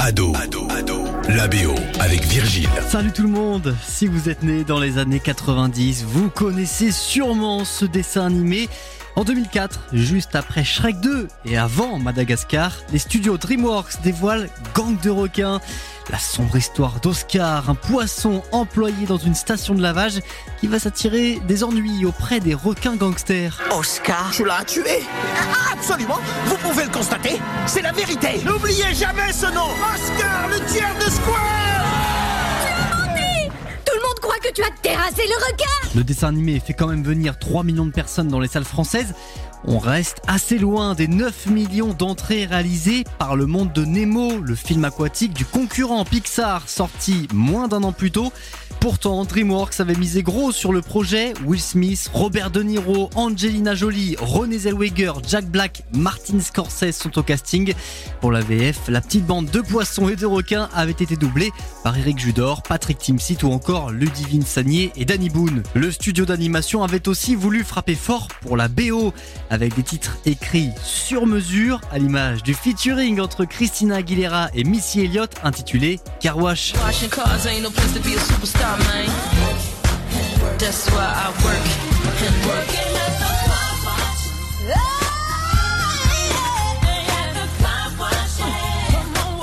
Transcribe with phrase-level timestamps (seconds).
[0.00, 2.68] Ado, Ado, Ado, la BO avec Virgile.
[2.88, 7.64] Salut tout le monde Si vous êtes né dans les années 90, vous connaissez sûrement
[7.64, 8.68] ce dessin animé.
[9.16, 15.10] En 2004, juste après Shrek 2 et avant Madagascar, les studios DreamWorks dévoilent Gang de
[15.10, 15.60] requins.
[16.10, 20.20] La sombre histoire d'Oscar, un poisson employé dans une station de lavage
[20.58, 23.60] qui va s'attirer des ennuis auprès des requins gangsters.
[23.70, 25.02] Oscar, tu l'as tué.
[25.36, 26.18] Ah, Absolument.
[26.46, 27.38] Vous pouvez le constater.
[27.66, 28.40] C'est la vérité.
[28.44, 29.68] N'oubliez jamais ce nom.
[29.94, 31.84] Oscar, le tueur de Square.
[33.84, 36.88] Tout le monde croit que tu as terrassé le requin Le dessin animé fait quand
[36.88, 39.14] même venir 3 millions de personnes dans les salles françaises.
[39.64, 44.54] On reste assez loin des 9 millions d'entrées réalisées par le monde de Nemo, le
[44.54, 48.32] film aquatique du concurrent Pixar, sorti moins d'un an plus tôt.
[48.80, 51.34] Pourtant, DreamWorks avait misé gros sur le projet.
[51.44, 57.24] Will Smith, Robert De Niro, Angelina Jolie, René Zellweger, Jack Black, Martin Scorsese sont au
[57.24, 57.74] casting.
[58.20, 61.50] Pour la VF, la petite bande de poissons et de requins avait été doublée
[61.82, 65.64] par Eric Judor, Patrick Timsit ou encore Ludivine Sagnier et Danny Boone.
[65.78, 69.14] Le studio d'animation avait aussi voulu frapper fort pour la BO
[69.48, 75.02] avec des titres écrits sur mesure à l'image du featuring entre Christina Aguilera et Missy
[75.02, 76.74] Elliott intitulé Car Wash.
[76.84, 79.08] Washing cars ain't no place to be a superstar, man.
[80.58, 81.62] That's why I work
[82.26, 82.88] and work.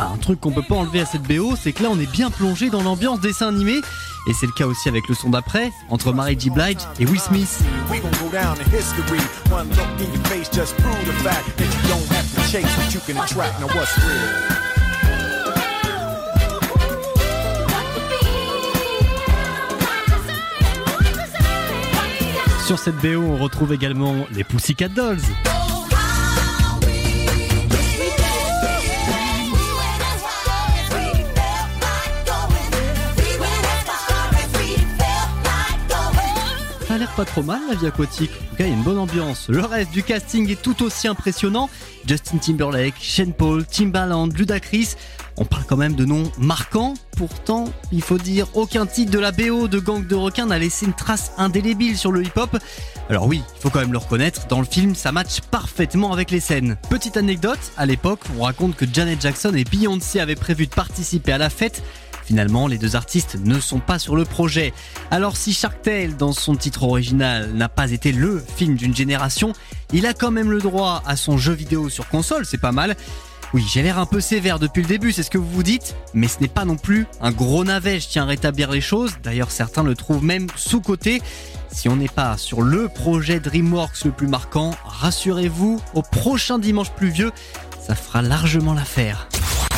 [0.00, 2.30] Un truc qu'on peut pas enlever à cette BO, c'est que là on est bien
[2.30, 3.80] plongé dans l'ambiance dessin animé.
[4.26, 6.50] Et c'est le cas aussi avec le son d'après, entre Mary J.
[6.50, 7.62] Blige et Will Smith.
[22.66, 25.20] Sur cette BO, on retrouve également les Pussycat Dolls.
[37.16, 38.30] Pas trop mal la vie aquatique.
[38.52, 39.48] En il y a une bonne ambiance.
[39.48, 41.68] Le reste du casting est tout aussi impressionnant.
[42.06, 44.94] Justin Timberlake, Shane Paul, Timbaland, Ludacris.
[45.36, 46.94] On parle quand même de noms marquants.
[47.16, 50.86] Pourtant, il faut dire, aucun titre de la BO de Gang de requins n'a laissé
[50.86, 52.58] une trace indélébile sur le hip-hop.
[53.10, 56.30] Alors oui, il faut quand même le reconnaître, dans le film, ça match parfaitement avec
[56.30, 56.76] les scènes.
[56.88, 61.32] Petite anecdote, à l'époque, on raconte que Janet Jackson et Beyoncé avaient prévu de participer
[61.32, 61.82] à la fête.
[62.24, 64.72] Finalement, les deux artistes ne sont pas sur le projet.
[65.10, 69.52] Alors si Shark Tale, dans son titre original, n'a pas été le film d'une génération,
[69.92, 72.96] il a quand même le droit à son jeu vidéo sur console, c'est pas mal.
[73.54, 75.94] Oui, j'ai l'air un peu sévère depuis le début, c'est ce que vous vous dites,
[76.14, 79.12] mais ce n'est pas non plus un gros navet, je tiens à rétablir les choses.
[79.22, 81.20] D'ailleurs, certains le trouvent même sous-coté.
[81.70, 86.92] Si on n'est pas sur le projet DreamWorks le plus marquant, rassurez-vous, au prochain dimanche
[86.92, 87.30] pluvieux,
[87.86, 89.28] ça fera largement l'affaire.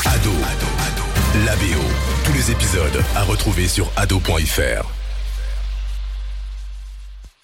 [0.05, 1.04] Ado, Ado, Ado,
[1.45, 1.83] la BO.
[2.25, 5.04] Tous les épisodes à retrouver sur ado.fr.